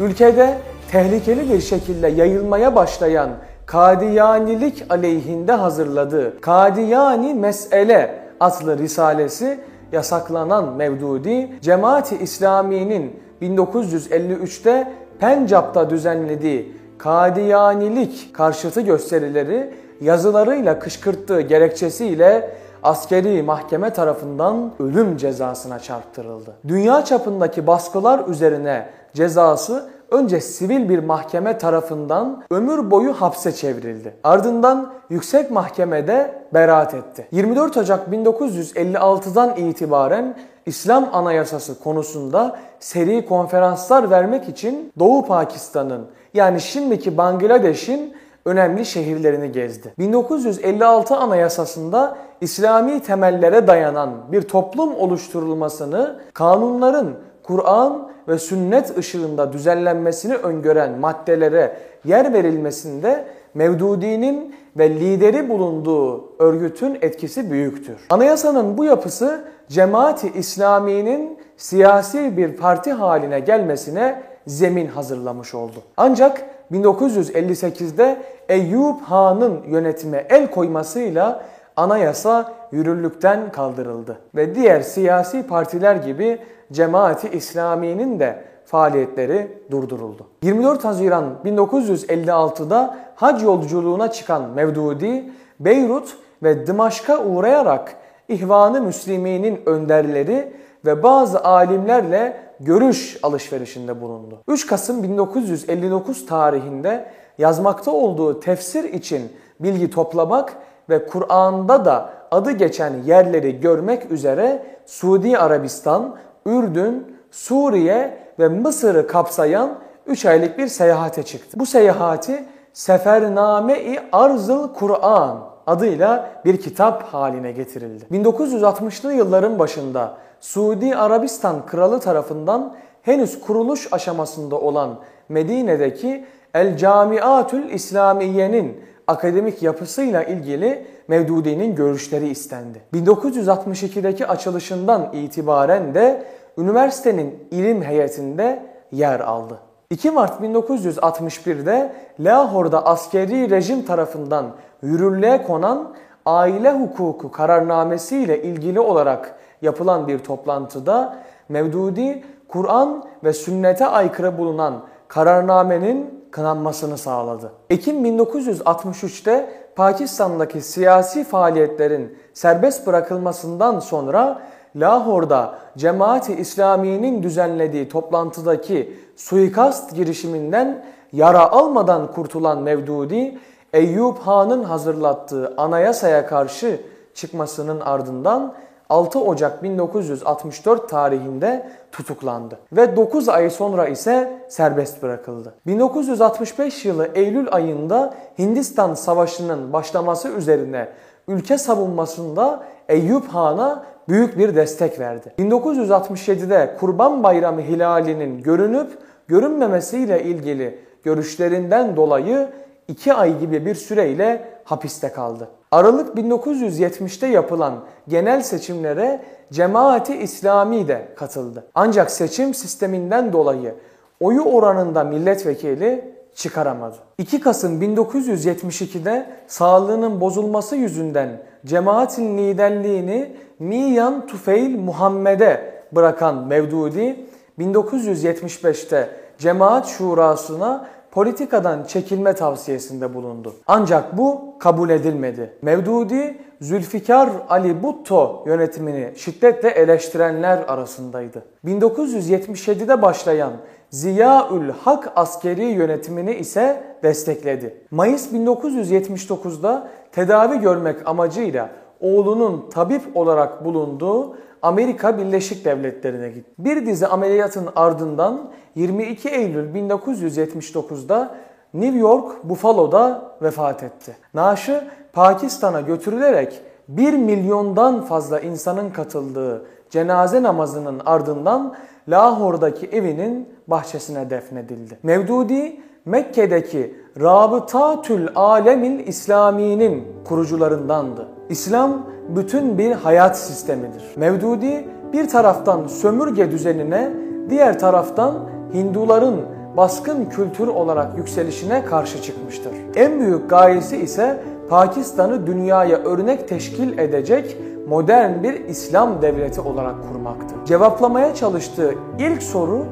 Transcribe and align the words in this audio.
Ülkede 0.00 0.58
tehlikeli 0.92 1.52
bir 1.52 1.60
şekilde 1.60 2.08
yayılmaya 2.08 2.76
başlayan 2.76 3.30
Kadiyanilik 3.66 4.84
aleyhinde 4.90 5.52
hazırladığı 5.52 6.40
Kadiyani 6.40 7.34
Mesele 7.34 8.14
adlı 8.40 8.78
risalesi 8.78 9.60
yasaklanan 9.92 10.76
Mevdudi, 10.76 11.60
Cemaati 11.60 12.16
İslami'nin 12.16 13.20
1953'te 13.42 14.92
Pencap'ta 15.20 15.90
düzenlediği 15.90 16.76
Kadiyanilik 16.98 18.34
karşıtı 18.34 18.80
gösterileri 18.80 19.74
yazılarıyla 20.00 20.78
kışkırttığı 20.78 21.40
gerekçesiyle 21.40 22.50
askeri 22.82 23.42
mahkeme 23.42 23.90
tarafından 23.90 24.72
ölüm 24.80 25.16
cezasına 25.16 25.78
çarptırıldı. 25.78 26.54
Dünya 26.68 27.04
çapındaki 27.04 27.66
baskılar 27.66 28.28
üzerine 28.28 28.86
cezası 29.14 29.88
önce 30.10 30.40
sivil 30.40 30.88
bir 30.88 30.98
mahkeme 30.98 31.58
tarafından 31.58 32.42
ömür 32.50 32.90
boyu 32.90 33.12
hapse 33.12 33.52
çevrildi. 33.52 34.14
Ardından 34.24 34.92
yüksek 35.10 35.50
mahkemede 35.50 36.44
beraat 36.54 36.94
etti. 36.94 37.28
24 37.32 37.76
Ocak 37.76 38.08
1956'dan 38.08 39.56
itibaren 39.56 40.36
İslam 40.66 41.08
Anayasası 41.12 41.78
konusunda 41.80 42.58
seri 42.80 43.26
konferanslar 43.26 44.10
vermek 44.10 44.48
için 44.48 44.92
Doğu 44.98 45.26
Pakistan'ın 45.26 46.06
yani 46.34 46.60
şimdiki 46.60 47.16
Bangladeş'in 47.16 48.14
önemli 48.44 48.86
şehirlerini 48.86 49.52
gezdi. 49.52 49.94
1956 49.98 51.16
Anayasası'nda 51.16 52.16
İslami 52.40 53.02
temellere 53.02 53.66
dayanan 53.66 54.10
bir 54.32 54.42
toplum 54.42 54.94
oluşturulmasını, 54.94 56.20
kanunların 56.34 57.14
Kur'an 57.42 58.07
ve 58.28 58.38
sünnet 58.38 58.98
ışığında 58.98 59.52
düzenlenmesini 59.52 60.34
öngören 60.34 60.98
maddelere 60.98 61.76
yer 62.04 62.32
verilmesinde 62.32 63.24
Mevdudi'nin 63.54 64.54
ve 64.76 64.90
lideri 64.90 65.48
bulunduğu 65.48 66.32
örgütün 66.38 66.98
etkisi 67.02 67.50
büyüktür. 67.50 67.96
Anayasanın 68.10 68.78
bu 68.78 68.84
yapısı 68.84 69.44
Cemaati 69.68 70.32
İslami'nin 70.34 71.38
siyasi 71.56 72.36
bir 72.36 72.56
parti 72.56 72.92
haline 72.92 73.40
gelmesine 73.40 74.22
zemin 74.46 74.86
hazırlamış 74.86 75.54
oldu. 75.54 75.82
Ancak 75.96 76.42
1958'de 76.72 78.22
Eyyub 78.48 79.00
Han'ın 79.04 79.62
yönetime 79.68 80.26
el 80.28 80.50
koymasıyla 80.50 81.44
anayasa 81.78 82.52
yürürlükten 82.72 83.52
kaldırıldı 83.52 84.18
ve 84.34 84.54
diğer 84.54 84.80
siyasi 84.80 85.46
partiler 85.46 85.96
gibi 85.96 86.38
Cemaati 86.72 87.28
İslami'nin 87.28 88.20
de 88.20 88.44
faaliyetleri 88.64 89.62
durduruldu. 89.70 90.26
24 90.42 90.84
Haziran 90.84 91.34
1956'da 91.44 92.98
hac 93.14 93.42
yolculuğuna 93.42 94.10
çıkan 94.10 94.50
Mevdudi, 94.50 95.32
Beyrut 95.60 96.16
ve 96.42 96.66
Dımaşk'a 96.66 97.24
uğrayarak 97.24 97.94
İhvan-ı 98.28 98.82
Müslimi'nin 98.82 99.60
önderleri 99.66 100.52
ve 100.84 101.02
bazı 101.02 101.44
alimlerle 101.44 102.36
görüş 102.60 103.18
alışverişinde 103.22 104.00
bulundu. 104.00 104.38
3 104.48 104.66
Kasım 104.66 105.02
1959 105.02 106.26
tarihinde 106.26 107.06
yazmakta 107.38 107.90
olduğu 107.90 108.40
tefsir 108.40 108.84
için 108.84 109.32
bilgi 109.60 109.90
toplamak 109.90 110.56
ve 110.88 111.06
Kur'an'da 111.06 111.84
da 111.84 112.10
adı 112.30 112.50
geçen 112.50 112.92
yerleri 113.06 113.60
görmek 113.60 114.10
üzere 114.10 114.62
Suudi 114.86 115.38
Arabistan, 115.38 116.16
Ürdün, 116.46 117.16
Suriye 117.30 118.18
ve 118.38 118.48
Mısır'ı 118.48 119.06
kapsayan 119.06 119.78
3 120.06 120.26
aylık 120.26 120.58
bir 120.58 120.66
seyahate 120.66 121.22
çıktı. 121.22 121.60
Bu 121.60 121.66
seyahati 121.66 122.44
Sefername-i 122.72 123.98
Arzıl 124.12 124.74
Kur'an 124.74 125.38
adıyla 125.66 126.30
bir 126.44 126.60
kitap 126.60 127.02
haline 127.02 127.52
getirildi. 127.52 128.04
1960'lı 128.12 129.12
yılların 129.12 129.58
başında 129.58 130.14
Suudi 130.40 130.96
Arabistan 130.96 131.66
Kralı 131.66 132.00
tarafından 132.00 132.74
henüz 133.02 133.40
kuruluş 133.40 133.88
aşamasında 133.92 134.60
olan 134.60 134.98
Medine'deki 135.28 136.24
El 136.54 136.76
Camiatül 136.76 137.70
İslamiye'nin 137.70 138.80
akademik 139.08 139.62
yapısıyla 139.62 140.24
ilgili 140.24 140.86
Mevdudi'nin 141.08 141.74
görüşleri 141.74 142.28
istendi. 142.28 142.82
1962'deki 142.94 144.26
açılışından 144.26 145.12
itibaren 145.12 145.94
de 145.94 146.24
üniversitenin 146.58 147.48
ilim 147.50 147.82
heyetinde 147.82 148.62
yer 148.92 149.20
aldı. 149.20 149.58
2 149.90 150.10
Mart 150.10 150.40
1961'de 150.40 151.92
Lahor'da 152.20 152.86
askeri 152.86 153.50
rejim 153.50 153.82
tarafından 153.82 154.46
yürürlüğe 154.82 155.42
konan 155.42 155.94
aile 156.26 156.72
hukuku 156.72 157.30
kararnamesi 157.30 158.18
ile 158.18 158.42
ilgili 158.42 158.80
olarak 158.80 159.34
yapılan 159.62 160.08
bir 160.08 160.18
toplantıda 160.18 161.18
Mevdudi 161.48 162.24
Kur'an 162.48 163.04
ve 163.24 163.32
sünnete 163.32 163.86
aykırı 163.86 164.38
bulunan 164.38 164.82
kararnamenin 165.08 166.17
kınanmasını 166.30 166.98
sağladı. 166.98 167.52
Ekim 167.70 168.04
1963'te 168.04 169.50
Pakistan'daki 169.76 170.60
siyasi 170.60 171.24
faaliyetlerin 171.24 172.18
serbest 172.34 172.86
bırakılmasından 172.86 173.80
sonra 173.80 174.42
Lahor'da 174.76 175.58
Cemaati 175.76 176.34
İslami'nin 176.34 177.22
düzenlediği 177.22 177.88
toplantıdaki 177.88 178.96
suikast 179.16 179.94
girişiminden 179.94 180.84
yara 181.12 181.50
almadan 181.50 182.12
kurtulan 182.12 182.62
Mevdudi, 182.62 183.38
Eyyub 183.72 184.16
Han'ın 184.16 184.64
hazırlattığı 184.64 185.54
anayasaya 185.56 186.26
karşı 186.26 186.80
çıkmasının 187.14 187.80
ardından 187.80 188.54
6 188.88 189.20
Ocak 189.20 189.62
1964 189.62 190.88
tarihinde 190.88 191.68
tutuklandı 191.92 192.58
ve 192.72 192.96
9 192.96 193.28
ay 193.28 193.50
sonra 193.50 193.88
ise 193.88 194.42
serbest 194.48 195.02
bırakıldı. 195.02 195.54
1965 195.66 196.84
yılı 196.84 197.08
Eylül 197.14 197.46
ayında 197.52 198.14
Hindistan 198.38 198.94
Savaşı'nın 198.94 199.72
başlaması 199.72 200.28
üzerine 200.28 200.88
ülke 201.28 201.58
savunmasında 201.58 202.62
Eyyub 202.88 203.24
Han'a 203.24 203.84
büyük 204.08 204.38
bir 204.38 204.56
destek 204.56 205.00
verdi. 205.00 205.32
1967'de 205.38 206.76
Kurban 206.80 207.22
Bayramı 207.22 207.60
hilalinin 207.60 208.42
görünüp 208.42 208.98
görünmemesiyle 209.28 210.22
ilgili 210.22 210.78
görüşlerinden 211.02 211.96
dolayı 211.96 212.48
2 212.88 213.14
ay 213.14 213.38
gibi 213.38 213.66
bir 213.66 213.74
süreyle 213.74 214.48
hapiste 214.64 215.12
kaldı. 215.12 215.48
Aralık 215.70 216.16
1970'te 216.16 217.26
yapılan 217.26 217.74
genel 218.08 218.42
seçimlere 218.42 219.20
Cemaati 219.52 220.16
İslami 220.16 220.88
de 220.88 221.08
katıldı. 221.16 221.64
Ancak 221.74 222.10
seçim 222.10 222.54
sisteminden 222.54 223.32
dolayı 223.32 223.74
oyu 224.20 224.42
oranında 224.42 225.04
milletvekili 225.04 226.14
çıkaramadı. 226.34 226.96
2 227.18 227.40
Kasım 227.40 227.82
1972'de 227.82 229.26
sağlığının 229.46 230.20
bozulması 230.20 230.76
yüzünden 230.76 231.42
cemaatin 231.66 232.38
liderliğini 232.38 233.36
Miyan 233.58 234.26
Tufeil 234.26 234.78
Muhammed'e 234.78 235.82
bırakan 235.92 236.46
Mevdudi 236.46 237.26
1975'te 237.58 239.10
cemaat 239.38 239.86
şurasına 239.86 240.88
politikadan 241.18 241.84
çekilme 241.84 242.32
tavsiyesinde 242.32 243.14
bulundu. 243.14 243.54
Ancak 243.66 244.18
bu 244.18 244.54
kabul 244.58 244.90
edilmedi. 244.90 245.52
Mevdudi 245.62 246.38
Zülfikar 246.60 247.30
Ali 247.48 247.82
Butto 247.82 248.44
yönetimini 248.46 249.12
şiddetle 249.16 249.68
eleştirenler 249.68 250.58
arasındaydı. 250.58 251.42
1977'de 251.64 253.02
başlayan 253.02 253.52
Ziyaül 253.90 254.70
Hak 254.84 255.12
askeri 255.16 255.64
yönetimini 255.64 256.34
ise 256.34 256.82
destekledi. 257.02 257.84
Mayıs 257.90 258.32
1979'da 258.32 259.88
tedavi 260.12 260.60
görmek 260.60 261.08
amacıyla 261.08 261.70
oğlunun 262.00 262.64
tabip 262.70 263.16
olarak 263.16 263.64
bulunduğu 263.64 264.36
Amerika 264.62 265.18
Birleşik 265.18 265.64
Devletleri'ne 265.64 266.28
gitti. 266.28 266.50
Bir 266.58 266.86
dizi 266.86 267.06
ameliyatın 267.06 267.68
ardından 267.76 268.50
22 268.74 269.28
Eylül 269.28 269.74
1979'da 269.74 271.34
New 271.74 271.98
York 271.98 272.44
Buffalo'da 272.44 273.32
vefat 273.42 273.82
etti. 273.82 274.16
Naaşı 274.34 274.84
Pakistan'a 275.12 275.80
götürülerek 275.80 276.60
1 276.88 277.12
milyondan 277.12 278.00
fazla 278.00 278.40
insanın 278.40 278.90
katıldığı 278.90 279.66
cenaze 279.90 280.42
namazının 280.42 281.00
ardından 281.06 281.74
Lahor'daki 282.08 282.86
evinin 282.86 283.48
bahçesine 283.66 284.30
defnedildi. 284.30 284.98
Mevdudi 285.02 285.80
Mekke'deki 286.04 286.94
Rabıtatül 287.20 288.28
Alemil 288.34 289.06
İslami'nin 289.06 290.04
kurucularındandı. 290.24 291.37
İslam 291.48 292.06
bütün 292.28 292.78
bir 292.78 292.92
hayat 292.92 293.38
sistemidir. 293.38 294.04
Mevdudi 294.16 294.88
bir 295.12 295.28
taraftan 295.28 295.86
sömürge 295.86 296.50
düzenine, 296.50 297.10
diğer 297.50 297.78
taraftan 297.78 298.34
Hinduların 298.74 299.34
baskın 299.76 300.24
kültür 300.24 300.68
olarak 300.68 301.18
yükselişine 301.18 301.84
karşı 301.84 302.22
çıkmıştır. 302.22 302.72
En 302.96 303.20
büyük 303.20 303.50
gayesi 303.50 303.96
ise 303.96 304.40
Pakistan'ı 304.68 305.46
dünyaya 305.46 305.98
örnek 305.98 306.48
teşkil 306.48 306.98
edecek 306.98 307.56
modern 307.88 308.42
bir 308.42 308.64
İslam 308.64 309.22
devleti 309.22 309.60
olarak 309.60 309.94
kurmaktır. 310.08 310.64
Cevaplamaya 310.64 311.34
çalıştığı 311.34 311.94
ilk 312.18 312.42
soru 312.42 312.84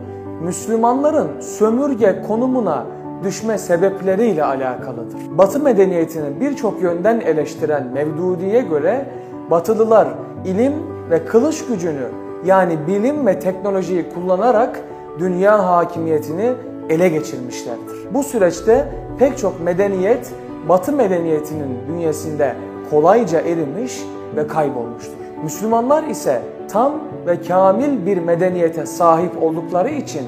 Müslümanların 0.43 1.41
sömürge 1.41 2.23
konumuna 2.29 2.87
düşme 3.25 3.59
sebepleriyle 3.59 4.45
alakalıdır. 4.45 5.19
Batı 5.39 5.61
medeniyetini 5.61 6.41
birçok 6.41 6.83
yönden 6.83 7.21
eleştiren 7.21 7.87
Mevdudi'ye 7.87 8.61
göre 8.61 9.07
Batılılar 9.51 10.09
ilim 10.45 10.73
ve 11.11 11.25
kılıç 11.25 11.67
gücünü 11.67 12.09
yani 12.45 12.79
bilim 12.87 13.27
ve 13.27 13.41
teknolojiyi 13.41 14.05
kullanarak 14.15 14.81
dünya 15.19 15.67
hakimiyetini 15.67 16.53
ele 16.89 17.09
geçirmişlerdir. 17.09 18.15
Bu 18.15 18.23
süreçte 18.23 18.89
pek 19.19 19.39
çok 19.39 19.61
medeniyet 19.61 20.33
Batı 20.69 20.93
medeniyetinin 20.93 21.79
bünyesinde 21.89 22.57
kolayca 22.91 23.41
erimiş 23.41 24.03
ve 24.37 24.47
kaybolmuştur. 24.47 25.17
Müslümanlar 25.45 26.05
ise 26.05 26.43
tam 26.69 26.93
ve 27.27 27.43
kamil 27.43 28.07
bir 28.07 28.19
medeniyete 28.19 28.87
sahip 28.87 29.43
oldukları 29.43 29.91
için 29.91 30.23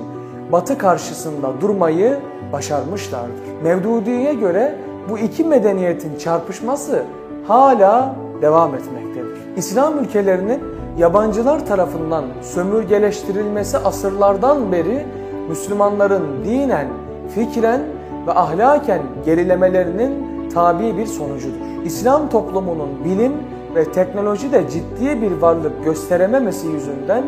Batı 0.52 0.78
karşısında 0.78 1.60
durmayı 1.60 2.16
başarmışlardır. 2.52 3.62
Mevdudi'ye 3.62 4.34
göre 4.34 4.74
bu 5.10 5.18
iki 5.18 5.44
medeniyetin 5.44 6.18
çarpışması 6.18 7.04
hala 7.48 8.14
devam 8.42 8.74
etmektedir. 8.74 9.38
İslam 9.56 9.98
ülkelerinin 9.98 10.60
yabancılar 10.98 11.66
tarafından 11.66 12.24
sömürgeleştirilmesi 12.42 13.78
asırlardan 13.78 14.72
beri 14.72 15.06
Müslümanların 15.48 16.44
dinen, 16.44 16.86
fikren 17.34 17.80
ve 18.26 18.32
ahlaken 18.32 19.02
gerilemelerinin 19.24 20.14
tabi 20.54 20.96
bir 20.96 21.06
sonucudur. 21.06 21.84
İslam 21.84 22.30
toplumunun 22.30 23.04
bilim 23.04 23.32
ve 23.74 23.84
teknolojide 23.92 24.64
ciddi 24.70 25.22
bir 25.22 25.30
varlık 25.30 25.84
gösterememesi 25.84 26.68
yüzünden 26.68 27.24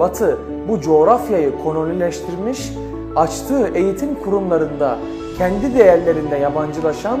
Batı 0.00 0.38
bu 0.68 0.80
coğrafyayı 0.80 1.52
kolonileştirmiş, 1.64 2.72
açtığı 3.16 3.68
eğitim 3.74 4.14
kurumlarında 4.14 4.98
kendi 5.38 5.78
değerlerinde 5.78 6.36
yabancılaşan 6.36 7.20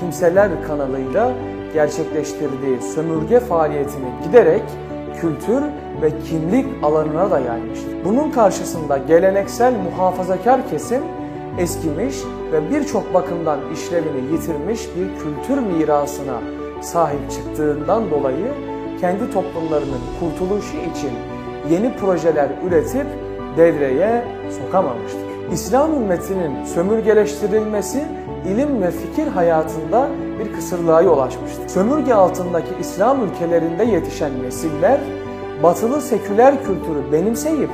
kimseler 0.00 0.50
kanalıyla 0.66 1.32
gerçekleştirdiği 1.74 2.82
sömürge 2.94 3.40
faaliyetini 3.40 4.06
giderek 4.26 4.62
kültür 5.20 5.62
ve 6.02 6.10
kimlik 6.28 6.66
alanına 6.82 7.30
da 7.30 7.40
yaymıştır. 7.40 8.04
Bunun 8.04 8.30
karşısında 8.30 8.98
geleneksel 8.98 9.74
muhafazakar 9.74 10.68
kesim 10.70 11.02
eskimiş 11.58 12.16
ve 12.52 12.70
birçok 12.70 13.14
bakımdan 13.14 13.58
işlevini 13.74 14.32
yitirmiş 14.32 14.80
bir 14.96 15.18
kültür 15.22 15.58
mirasına 15.58 16.40
sahip 16.82 17.30
çıktığından 17.30 18.10
dolayı 18.10 18.52
kendi 19.00 19.30
toplumlarının 19.30 20.00
kurtuluşu 20.20 20.76
için 20.76 21.10
yeni 21.70 21.96
projeler 21.96 22.48
üretip 22.68 23.06
devreye 23.56 24.24
sokamamıştır. 24.60 25.20
İslam 25.52 25.94
ümmetinin 25.94 26.64
sömürgeleştirilmesi 26.64 28.04
ilim 28.48 28.82
ve 28.82 28.90
fikir 28.90 29.26
hayatında 29.26 30.08
bir 30.38 30.52
kısırlığa 30.52 31.02
yol 31.02 31.18
açmıştır. 31.18 31.68
Sömürge 31.68 32.14
altındaki 32.14 32.74
İslam 32.80 33.24
ülkelerinde 33.24 33.84
yetişen 33.84 34.42
nesiller 34.42 35.00
batılı 35.62 36.00
seküler 36.00 36.54
kültürü 36.58 37.12
benimseyip 37.12 37.70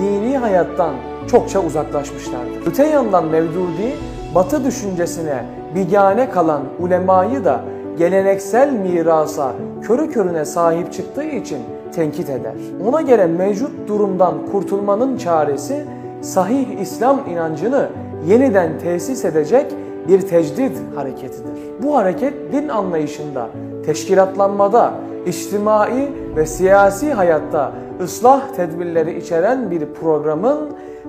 dini 0.00 0.38
hayattan 0.38 0.94
çokça 1.30 1.60
uzaklaşmışlardır. 1.60 2.66
Öte 2.66 2.86
yandan 2.86 3.26
Mevdudi 3.26 3.96
batı 4.34 4.64
düşüncesine 4.64 5.44
bigane 5.74 6.30
kalan 6.30 6.62
ulemayı 6.78 7.44
da 7.44 7.60
geleneksel 7.98 8.72
mirasa 8.72 9.52
körü 9.82 10.10
körüne 10.10 10.44
sahip 10.44 10.92
çıktığı 10.92 11.24
için 11.24 11.58
tenkit 11.94 12.30
eder. 12.30 12.54
Ona 12.88 13.00
göre 13.00 13.26
mevcut 13.26 13.88
durumdan 13.88 14.34
kurtulmanın 14.52 15.16
çaresi 15.16 15.84
sahih 16.20 16.80
İslam 16.80 17.20
inancını 17.30 17.88
yeniden 18.26 18.78
tesis 18.78 19.24
edecek 19.24 19.66
bir 20.08 20.20
tecdid 20.20 20.76
hareketidir. 20.94 21.52
Bu 21.82 21.96
hareket 21.96 22.52
din 22.52 22.68
anlayışında, 22.68 23.48
teşkilatlanmada, 23.86 24.92
içtimai 25.26 26.12
ve 26.36 26.46
siyasi 26.46 27.12
hayatta 27.12 27.72
ıslah 28.04 28.54
tedbirleri 28.56 29.18
içeren 29.18 29.70
bir 29.70 29.86
programın 30.00 30.58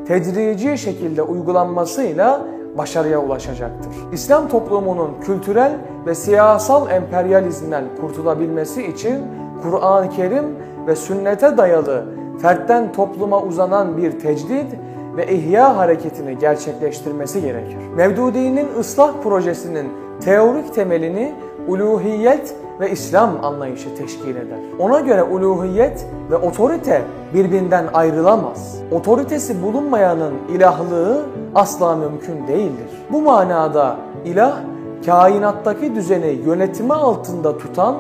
tedrici 0.08 0.78
şekilde 0.78 1.22
uygulanmasıyla 1.22 2.42
başarıya 2.78 3.20
ulaşacaktır. 3.20 3.92
İslam 4.12 4.48
toplumunun 4.48 5.12
kültürel 5.22 5.72
ve 6.06 6.16
siyasal 6.16 6.90
emperyalizmden 6.90 7.84
kurtulabilmesi 8.02 8.88
için 8.88 9.22
Kur'an-ı 9.64 10.10
Kerim 10.10 10.46
ve 10.88 10.96
sünnete 10.96 11.58
dayalı 11.58 12.06
fertten 12.42 12.94
topluma 12.94 13.42
uzanan 13.42 13.98
bir 13.98 14.20
tecdid 14.20 14.72
ve 15.18 15.28
ihya 15.28 15.78
hareketini 15.78 16.38
gerçekleştirmesi 16.38 17.42
gerekir. 17.42 17.78
Mevdudi'nin 17.96 18.68
ıslah 18.80 19.14
projesinin 19.24 19.88
teorik 20.22 20.74
temelini 20.74 21.34
uluhiyet 21.68 22.56
ve 22.80 22.92
İslam 22.92 23.46
anlayışı 23.46 23.96
teşkil 23.96 24.36
eder. 24.36 24.60
Ona 24.80 25.00
göre 25.00 25.24
uluhiyet 25.24 26.08
ve 26.31 26.36
otorite 26.36 27.02
birbirinden 27.34 27.86
ayrılamaz. 27.94 28.78
Otoritesi 28.92 29.64
bulunmayanın 29.64 30.34
ilahlığı 30.50 31.25
asla 31.56 31.96
mümkün 31.96 32.48
değildir. 32.48 32.90
Bu 33.12 33.22
manada 33.22 33.98
ilah 34.25 34.58
kainattaki 35.06 35.96
düzeni 35.96 36.40
yönetimi 36.46 36.94
altında 36.94 37.58
tutan 37.58 37.96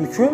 hüküm 0.00 0.30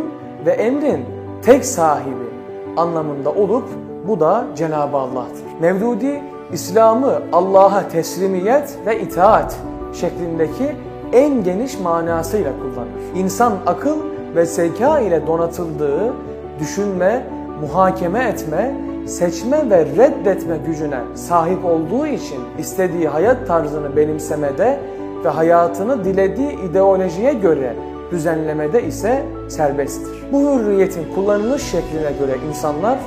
ve 0.46 0.50
emrin 0.50 1.04
tek 1.42 1.64
sahibi 1.64 2.32
anlamında 2.76 3.30
olup 3.30 3.68
bu 4.08 4.20
da 4.20 4.44
Cenab-ı 4.56 4.96
Allah'tır. 4.96 5.60
Mevdudi 5.60 6.22
İslam'ı 6.52 7.22
Allah'a 7.32 7.88
teslimiyet 7.88 8.78
ve 8.86 9.00
itaat 9.00 9.56
şeklindeki 9.92 10.76
en 11.12 11.44
geniş 11.44 11.80
manasıyla 11.80 12.52
kullanır. 12.62 13.24
İnsan 13.24 13.52
akıl 13.66 13.98
ve 14.36 14.46
zeka 14.46 15.00
ile 15.00 15.26
donatıldığı 15.26 16.12
düşünme, 16.60 17.26
muhakeme 17.60 18.24
etme, 18.24 18.74
seçme 19.06 19.70
ve 19.70 19.86
reddetme 19.86 20.56
gücüne 20.66 21.00
sahip 21.14 21.64
olduğu 21.64 22.06
için 22.06 22.40
istediği 22.58 23.08
hayat 23.08 23.46
tarzını 23.46 23.96
benimsemede 23.96 24.78
ve 25.24 25.28
hayatını 25.28 26.04
dilediği 26.04 26.58
ideolojiye 26.70 27.32
göre 27.32 27.74
düzenlemede 28.10 28.82
ise 28.82 29.22
serbesttir. 29.48 30.24
Bu 30.32 30.40
hürriyetin 30.40 31.14
kullanılış 31.14 31.62
şekline 31.62 32.12
göre 32.20 32.36
insanlar 32.48 32.98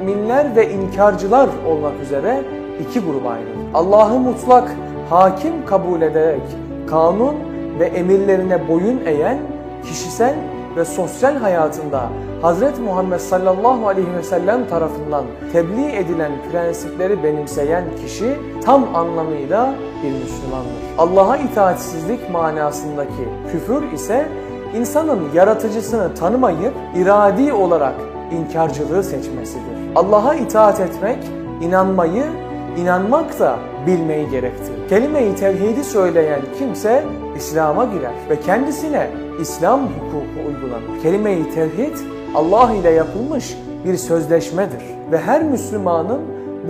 müminler 0.00 0.56
ve 0.56 0.70
inkarcılar 0.70 1.48
olmak 1.68 1.92
üzere 2.02 2.42
iki 2.80 3.00
gruba 3.00 3.28
ayrılır. 3.28 3.56
Allah'ı 3.74 4.18
mutlak 4.18 4.74
hakim 5.10 5.66
kabul 5.66 6.02
ederek 6.02 6.42
kanun 6.90 7.34
ve 7.78 7.84
emirlerine 7.84 8.68
boyun 8.68 9.00
eğen 9.06 9.38
kişisel 9.82 10.34
ve 10.76 10.84
sosyal 10.84 11.36
hayatında 11.36 12.08
Hz. 12.42 12.78
Muhammed 12.78 13.18
sallallahu 13.18 13.88
aleyhi 13.88 14.14
ve 14.18 14.22
sellem 14.22 14.68
tarafından 14.68 15.24
tebliğ 15.52 15.96
edilen 15.96 16.32
prensipleri 16.52 17.22
benimseyen 17.22 17.84
kişi 18.04 18.36
tam 18.64 18.96
anlamıyla 18.96 19.74
bir 20.02 20.12
Müslümandır. 20.12 20.78
Allah'a 20.98 21.36
itaatsizlik 21.36 22.30
manasındaki 22.30 23.28
küfür 23.52 23.92
ise 23.92 24.28
insanın 24.76 25.20
yaratıcısını 25.34 26.14
tanımayıp 26.14 26.74
iradi 26.96 27.52
olarak 27.52 27.94
inkarcılığı 28.32 29.02
seçmesidir. 29.02 29.78
Allah'a 29.94 30.34
itaat 30.34 30.80
etmek, 30.80 31.18
inanmayı, 31.60 32.24
inanmak 32.80 33.38
da 33.38 33.58
bilmeyi 33.86 34.30
gerektirir. 34.30 34.88
Kelime-i 34.88 35.36
tevhidi 35.36 35.84
söyleyen 35.84 36.40
kimse 36.58 37.04
İslam'a 37.36 37.84
girer 37.84 38.12
ve 38.30 38.40
kendisine 38.40 39.06
İslam 39.40 39.80
hukuku 39.80 40.48
uygulanır. 40.48 41.02
Kelime-i 41.02 41.50
tevhid 41.50 41.96
Allah 42.34 42.72
ile 42.72 42.90
yapılmış 42.90 43.58
bir 43.84 43.96
sözleşmedir 43.96 44.82
ve 45.12 45.18
her 45.18 45.42
Müslümanın 45.42 46.20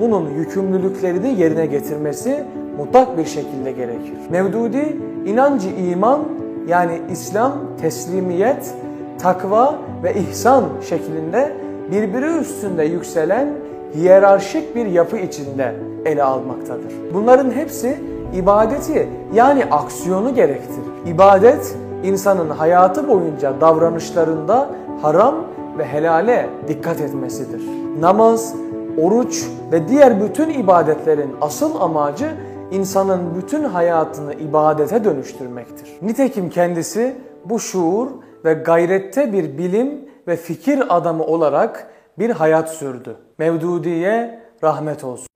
bunun 0.01 0.31
yükümlülüklerini 0.31 1.41
yerine 1.41 1.67
getirmesi 1.67 2.45
mutlak 2.77 3.19
bir 3.19 3.25
şekilde 3.25 3.73
gerekir. 3.73 4.15
Mevdudi 4.31 4.97
inancı 5.27 5.69
iman 5.69 6.21
yani 6.69 7.01
İslam 7.13 7.53
teslimiyet, 7.81 8.75
takva 9.19 9.79
ve 10.03 10.15
ihsan 10.15 10.65
şeklinde 10.89 11.53
birbiri 11.93 12.39
üstünde 12.39 12.85
yükselen 12.85 13.49
hiyerarşik 13.95 14.77
bir 14.77 14.87
yapı 14.87 15.17
içinde 15.17 15.75
ele 16.05 16.23
almaktadır. 16.23 16.93
Bunların 17.15 17.51
hepsi 17.51 17.99
ibadeti 18.35 19.09
yani 19.35 19.65
aksiyonu 19.65 20.35
gerektirir. 20.35 21.07
İbadet 21.07 21.77
insanın 22.05 22.51
hayatı 22.51 23.09
boyunca 23.09 23.61
davranışlarında 23.61 24.69
haram 25.03 25.35
ve 25.79 25.85
helale 25.85 26.49
dikkat 26.69 27.01
etmesidir. 27.01 27.63
Namaz, 28.01 28.55
oruç 29.03 29.45
ve 29.73 29.89
diğer 29.89 30.23
bütün 30.23 30.51
ibadetlerin 30.51 31.31
asıl 31.41 31.81
amacı 31.81 32.31
insanın 32.71 33.21
bütün 33.37 33.65
hayatını 33.65 34.35
ibadete 34.35 35.05
dönüştürmektir. 35.05 35.99
Nitekim 36.03 36.51
kendisi 36.51 37.17
bu 37.45 37.61
şuur 37.61 38.09
ve 38.45 38.53
gayrette 38.53 39.33
bir 39.33 39.59
bilim 39.59 40.09
ve 40.29 40.37
fikir 40.37 40.97
adamı 40.97 41.25
olarak 41.25 41.91
bir 42.19 42.31
hayat 42.31 42.71
sürdü. 42.71 43.17
Mevdudiye 43.39 44.43
rahmet 44.63 45.05
olsun. 45.05 45.29